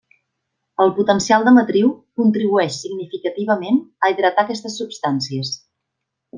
[0.85, 1.91] El potencial de matriu
[2.21, 5.57] contribueix significativament a hidratar aquestes substàncies.